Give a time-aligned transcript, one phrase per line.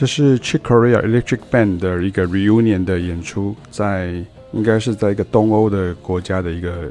[0.00, 4.12] 这是 Chick Corea Electric Band 的一个 reunion 的演出，在
[4.52, 6.90] 应该是在一个东欧的国家的一个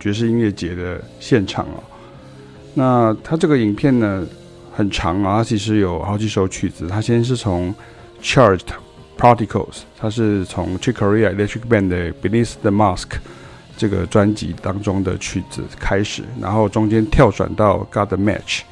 [0.00, 1.78] 爵士音乐节的现场哦。
[2.74, 4.26] 那它这个影片呢
[4.72, 6.88] 很长啊，它其实有好几首曲子。
[6.88, 7.72] 它先是从
[8.20, 8.66] Charged
[9.16, 13.06] Particles，它是从 Chick Corea Electric Band 的 Beneath the Mask
[13.76, 18.62] 这个专辑当中的曲子开始，然后中间跳转到 Got the Match，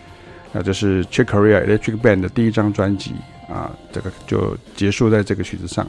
[0.51, 3.13] 那这是 Chick Corea Electric Band 的第一张专辑。
[3.51, 5.87] 啊，这个就结束在这个曲子上。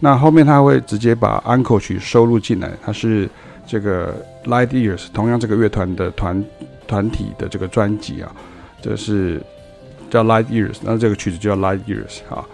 [0.00, 3.28] 那后面他会直接把安可曲收录进来，它是
[3.66, 6.44] 这个 Light Years，同样这个乐团的团
[6.86, 8.30] 团体的这个专辑啊，
[8.80, 9.42] 这是
[10.08, 12.44] 叫 Light Years，那这个曲子就叫 Light Years 啊。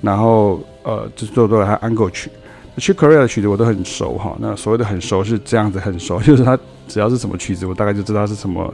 [0.00, 2.30] 然后呃，就做做他安可曲。
[2.76, 4.36] Chick Corea 的曲子我都很熟哈。
[4.38, 8.72] 那所谓的很熟是这样子很熟， 就是他只要是什么曲子，我大概就知道是什么。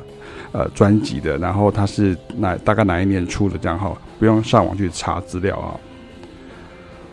[0.52, 5.78] 呃，专辑的，然后它是哪大概哪一年出的，这样哈，不用上网去查资料啊。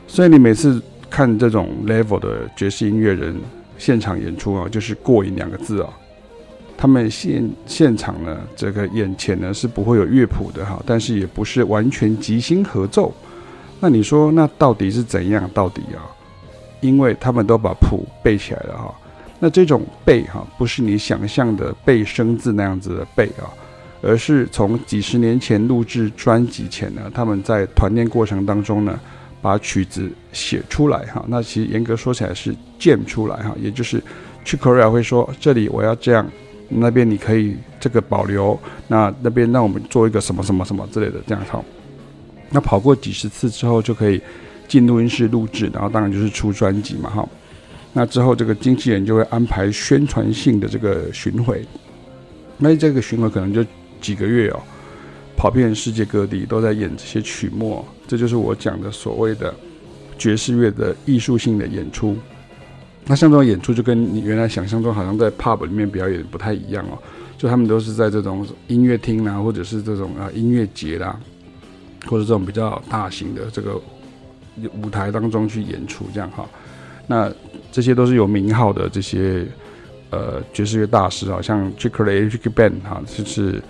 [0.07, 3.35] 所以你每次看这种 level 的爵士音乐人
[3.77, 5.89] 现场演出啊，就是过瘾两个字啊。
[6.75, 13.13] 他们现现场呢，这个眼前呢是不会有乐谱的哈，但是也不是完全即兴合奏。
[13.79, 15.47] 那你说那到底是怎样？
[15.53, 16.01] 到底啊？
[16.81, 18.95] 因为他们都把谱背起来了哈。
[19.39, 23.45] 那这种背哈，不是你想象的背生字那样子的背啊，
[24.01, 28.99] 而是从几十年前录制专辑前呢，他们在团练过程当中呢，
[29.41, 31.23] 把曲子写出来哈。
[31.27, 34.01] 那其实严格说起来是建出来哈，也就是
[34.43, 36.27] Chick Corea 会说，这里我要这样，
[36.69, 41.63] 那边你可以这个保留，那那边让我们做一个什么什么什么之类的这样哈。
[42.49, 44.19] 那跑过几十次之后就可以
[44.67, 47.27] 进录音室录制，然后当然就是出专辑嘛哈。
[47.97, 51.65] 那之后，这个经纪人就会安排宣传性的这个巡回。
[52.55, 53.65] 那这个巡回可能就
[53.99, 54.59] 几个月哦，
[55.35, 57.83] 跑遍世界各地都在演这些曲目。
[58.07, 59.51] 这就是我讲的所谓的
[60.15, 62.15] 爵士乐的艺术性的演出。
[63.07, 66.99] 那像这种演出，就跟你原来想象中好像在 pub 里面表演不太一样哦。
[67.35, 71.19] 就他们都是在这种音乐厅啦，或者是这种啊音乐节啦，
[72.05, 73.81] 或者这种比较大型的这个
[74.83, 76.47] 舞台当中去演出，这样哈。
[77.07, 77.31] 那
[77.71, 79.45] 这些都是有名号的这些
[80.09, 83.61] 呃爵士乐大师啊，像 Chick Corea Electric Band 哈，就是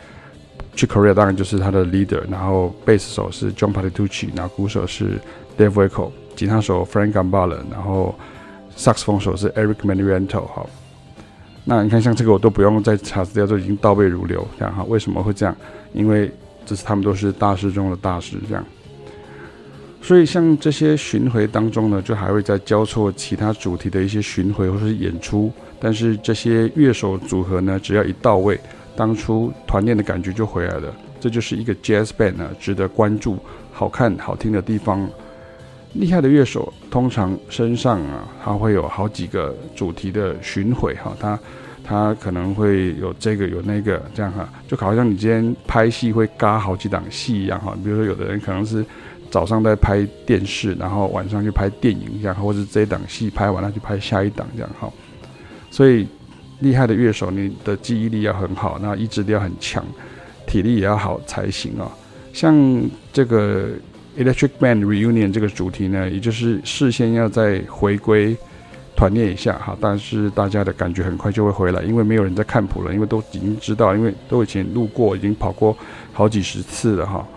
[0.75, 5.19] Chick Corea 当然就是他的 leader，然后贝斯手是 John Patitucci，然后鼓手是
[5.57, 8.13] Dave Weckl，吉他手 Frank Gambale，然后
[8.75, 10.65] 萨克斯风手是 Eric Manuento 哈。
[11.63, 14.83] 那你看像这个我都不用再查资料，就已经倒背如流这样哈。
[14.87, 15.55] 为什么会这样？
[15.93, 16.31] 因为
[16.65, 18.65] 这是他们都是大师中的大师这样。
[20.07, 25.51] 所以，像这些巡回当中呢，就还会再交错其他主题的一些巡回或是演出。
[25.81, 28.57] 但是这些乐手组合呢，只要一到位，
[28.95, 30.95] 当初团练的感觉就回来了。
[31.19, 33.37] 这就是一个 jazz band 呢，值得关注、
[33.73, 35.05] 好看、好听的地方。
[35.91, 41.37] 厉害的乐手通常身上啊，他会有好几个主题的巡回哈，他
[41.83, 47.77] 他可能会有这个有那个这样哈，就好像你今天拍戏会嘎好几档戏一样哈。
[47.83, 48.85] 比如说，有的人可能是。
[49.29, 54.91] 早上在拍电视，然后晚上去拍电影，这样，或者是这一档戏拍完了去拍下一档，这样哈。
[55.69, 56.07] 所以
[56.59, 59.85] 厉害的乐手，你的记忆力要很好，那意志力要很强，
[60.45, 61.91] 体力也要好才行啊。
[62.33, 62.55] 像
[63.11, 63.69] 这个
[64.17, 68.35] Electric Band Reunion 这个主题呢，也就是事先要再回归
[68.95, 75.77] 团练一下哈，但是大家的感觉很快就会回来，因为没有人在看谱了，因为都已经知道，因为都以前录过，已经跑过
[76.13, 77.27] 好几十次了哈。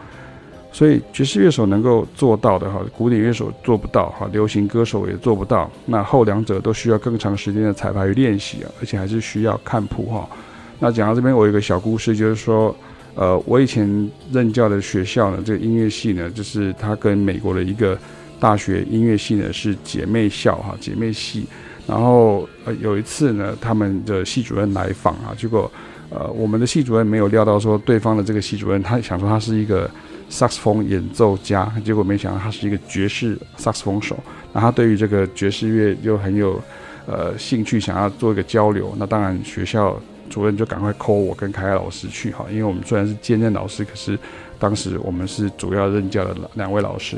[0.72, 5.68] 所以爵士乐手能够做到的哈，古典乐手做不到哈，流行歌手也做不到。
[5.84, 10.28] 那后两者都需要更长时间的彩排与练习啊，而且还是需要看谱哈。
[10.78, 12.74] 那讲到这边，我有一个小故事，就是说，
[13.16, 17.98] 呃，我以前任教的学校呢，这个音乐系呢，就是它跟美国的一个
[18.38, 21.44] 大学音乐系呢是姐妹校哈，姐妹系。
[21.84, 25.68] 然后呃有一次呢，他们的系主任来访啊，结果
[26.10, 29.90] 呃我们的系主任没有料到说对方的这个系主任，他想说他是一个。
[30.30, 34.16] 萨克斯风演奏家，结果没想到他是一个爵士萨克斯风手。
[34.52, 36.58] 那他对于这个爵士乐又很有
[37.06, 38.94] 呃兴趣，想要做一个交流。
[38.96, 40.00] 那当然学校
[40.30, 44.18] 主任就赶快 call 我跟凯凯老师去哈，因为我们虽然是兼任老师，可是
[44.58, 47.16] 当时我们是主要任教的两位老师。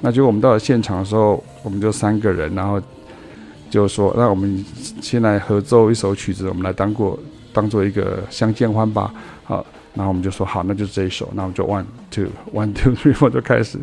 [0.00, 2.82] 那结果我们到了现场的时候，我们就三个人，然后
[3.70, 4.64] 就说，那我们
[5.00, 7.18] 先来合奏一首曲子，我们来当过
[7.52, 9.12] 当做一个相见欢吧，
[9.44, 9.64] 好。
[9.94, 13.78] 然后我们就说好，那就是这一首，那我们就 one two one two three four 就开始。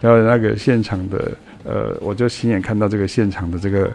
[0.00, 1.32] 然后那个现场的，
[1.64, 3.90] 呃，我就亲眼看到这个现场的这个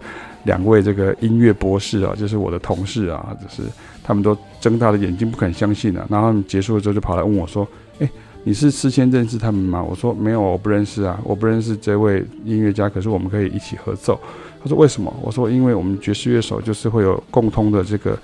[0.45, 3.69] 两位这个音乐博士啊，就是我的同事啊，就是
[4.03, 6.05] 他们都睁大了眼睛不肯相信啊。
[6.09, 7.67] 然后他们结束了之后就跑来问我说
[7.99, 8.09] ：“哎，
[8.43, 9.83] 你是事先认识他们吗？
[9.83, 14.19] 我说没有，我不认识啊，我不认识这位音乐家，可是我们可以一起合奏。
[14.63, 15.13] 他说为什么？
[15.21, 18.17] 我说因为我们爵士乐手就是会有共通的这个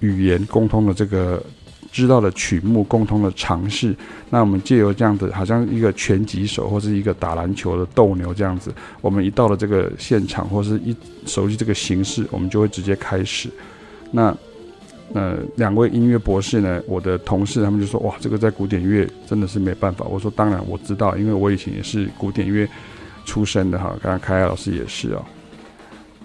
[0.00, 1.42] 语言，共通的这个
[1.92, 3.94] 知道的曲目，共同的尝试。
[4.28, 10.94] 那我们借由这样子，好像一个拳击手或是一个打篮球的斗牛这样子，我们一到了这个现场，或是一
[11.26, 13.48] 熟悉这个形式，我们就会直接开始。
[14.10, 14.36] 那。
[15.12, 20.04] 呃，两位音乐博士呢，我的同事他们就说，哇，这个在古典乐真的是没办法。
[20.04, 22.64] 我说当然我知道，因为我以前也是古典乐
[23.24, 25.24] 出身的哈，刚刚凯凯老师也是哦。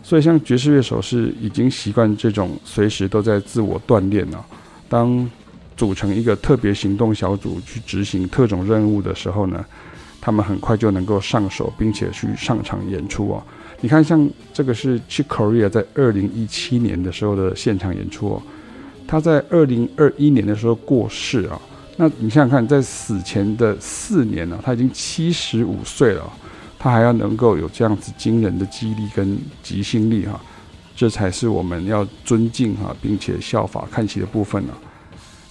[0.04, 4.46] 所以像爵士乐手是已经习惯这种随时都在自我锻炼了。
[4.88, 5.28] 当
[5.75, 9.66] 组成一个特别行动小组去执行特种任务的时候呢，
[10.22, 13.44] 他们很快就能够上手，并且去上场演出哦。
[13.81, 18.42] 你看，像这个是 Chick Corea 在二零一七年的时候的现场演出哦。
[19.06, 21.62] 他在二零二一年的时候过世啊，
[21.98, 26.24] 那你想想看，在死前的四年呢，他已经七十五岁了，
[26.80, 30.42] 他还要能够有这样子惊人的记忆力跟即兴力哈，
[30.95, 34.74] 这才是我们要尊敬哈，并且效法看齐的部分呢。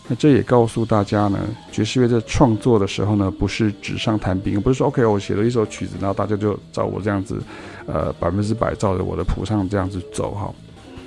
[0.09, 1.39] 那这也告诉大家呢，
[1.73, 7.41] 爵士乐在创作的时候呢，不是纸上谈兵，不是说 OK 我写了一首曲子，然后大家就照我这样子，
[7.87, 10.53] 呃，百分之百照着我的谱上这样子走哈，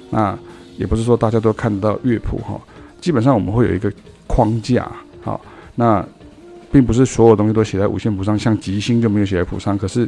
[0.09, 0.37] 那。
[0.77, 2.55] 也不是说大家都看得到乐谱哈，
[3.01, 3.91] 基本上我们会有一个
[4.27, 4.87] 框架，
[5.23, 5.41] 好，
[5.73, 6.07] 那
[6.71, 9.75] 并不是所有东西都写在五线谱上，像即兴就没有写在谱上。
[9.75, 10.07] 可是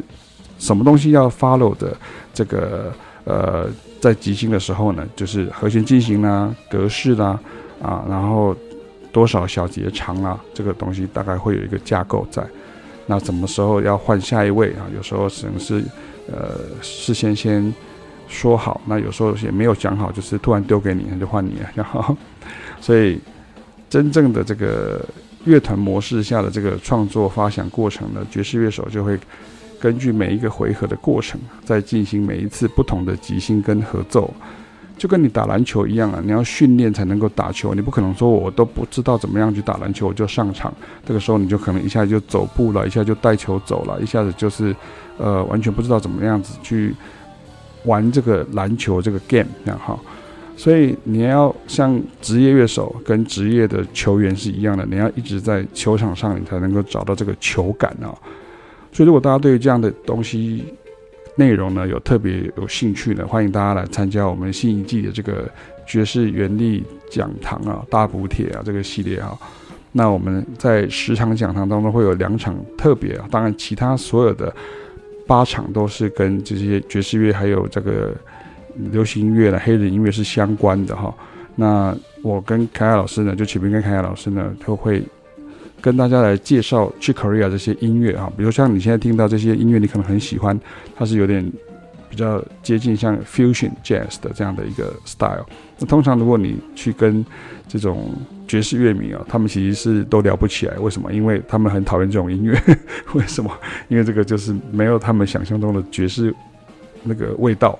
[0.60, 1.98] 什么东西要 follow 的
[2.36, 2.94] 这个
[3.24, 3.68] 呃，
[4.00, 7.40] 在即兴的时候呢，就是和弦进行啦、格式啦
[7.82, 8.56] 啊，然后
[9.20, 12.42] 多少小节长啊，这个东西大概会有一个架构在。
[13.06, 14.88] 那什么时候要换下一位啊？
[14.96, 15.84] 有时候只能是
[16.32, 17.74] 呃事先先。
[18.32, 21.70] 说好，那有时候也没有讲好，就是突然丢给你，那就换你了。
[21.74, 22.16] 然后，
[22.80, 23.20] 所以
[23.90, 25.04] 真正的这个
[25.46, 29.18] 乐团模式下的这个创作发想过程呢，爵士乐手就会
[29.80, 34.32] 根据每一个回合的过程，再进行每一次不同的即兴跟合奏，
[35.00, 40.72] 就跟你打篮球一样啊，你要训练才能够打球，你不可能说我都不知道怎么样去打篮球我就上场，
[41.04, 44.76] 这个时候你就可能一下就走步了，一下就带球走了，一下子就是
[45.18, 46.94] 呃完全不知道怎么样子去。
[47.86, 49.98] 玩这个篮球这个 game 这样哈，
[50.58, 58.12] 所以你要像职业乐手跟职业的球员是一样的，你要一直在球场上，你才能够找到这个球感啊。
[58.92, 60.66] 所以如果大家对于这样的东西
[61.40, 65.50] 内容呢有特别有兴趣呢，欢迎大家来参加我们新一季的这个
[65.88, 69.32] 爵士原力讲堂啊，大补帖啊这个系列啊。
[69.94, 74.54] 那我们在十场讲堂当中会有两场特别啊，当然其他所有的。
[75.30, 78.16] 八场都是跟这些爵士乐还有这个
[78.92, 81.14] 流行音乐的黑人音乐是相关的哈。
[81.56, 85.04] 那我跟凯凯老师呢，就前面跟凯凯老师呢，都会
[85.82, 88.32] 跟大家来介绍 Chick Corea 这些音乐啊。
[88.38, 90.60] 比如像你现在听到这些音乐，你可能很喜欢，
[90.96, 91.50] 它是有点
[92.10, 95.46] 比较接近像 Fusion Jazz 的这样的一个 style。
[95.78, 97.26] 那通常如果你去跟
[97.68, 98.14] 这种
[98.48, 100.76] 爵士乐迷啊，他们其实是都聊不起来。
[100.80, 101.14] 为什么？
[101.14, 102.60] 因为他们很讨厌这种音乐。
[103.14, 103.52] 为什么？
[103.88, 106.34] 因为这个就是没有他们想象中的爵士
[107.04, 107.78] 那个味道。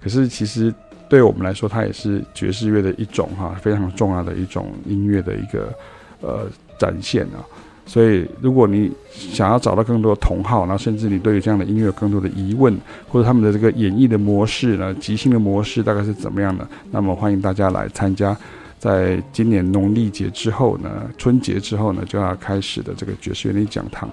[0.00, 0.72] 可是其实
[1.08, 5.72] 对我们来说，它也是爵士乐的一种哈，非常重要的一种音乐的一个
[6.20, 6.46] 呃
[6.78, 7.42] 展现啊。
[7.86, 12.72] 所以如果你想要找到更多的同好，然后甚至你对于这样的音乐有更多的疑问，
[13.08, 18.36] 或者他们的这个演绎的模式呢，即兴的模式大概是怎么样的，那么欢迎大家来参加。
[18.78, 24.08] 在今年农历节之后呢，春节之后呢，就要开始的这个爵士乐理讲堂，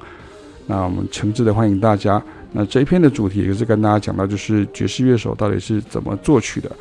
[0.66, 2.20] 那我们诚挚的欢迎大家。
[2.52, 6.72] 那这一篇的主题也是跟大家讲到，就是爵士乐手到底是怎么作曲的。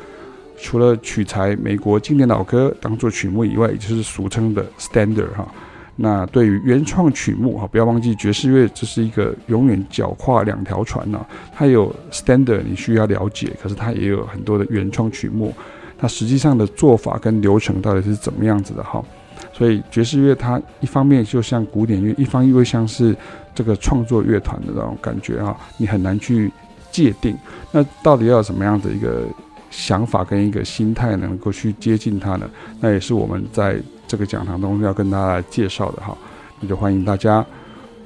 [0.57, 5.47] 除了取材美国经典老歌当做曲目以外，也就是俗称的 standard 哈。
[5.95, 11.25] 那对于原创曲目哈，不要忘记爵士乐这是一个永远脚跨两条船呢。
[11.55, 15.53] 它有 standard 你需要了解，可是它也有很多的原创曲目。
[15.97, 19.03] 它实际上的做法跟流程到底是怎么样子的哈？
[19.51, 23.15] 所以爵士乐它一方面就像古典乐，一方面又像是
[23.55, 26.51] 这个创作乐团的那种感觉啊，你很难去
[26.91, 27.35] 界定。
[27.71, 29.23] 那到底要什么样的一个
[29.69, 32.49] 想法跟一个心态能够去接近它呢？
[32.79, 36.17] 那也是我们在这个讲堂中要跟大家来介绍的哈。
[36.59, 37.45] 那就欢迎大家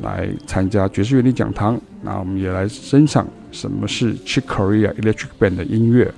[0.01, 6.11] 来参加爵士乐理讲堂，那我们也来欣赏什么是 Chick Corea Electric Band 的音乐。